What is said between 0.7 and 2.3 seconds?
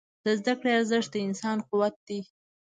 ارزښت د انسان قوت دی.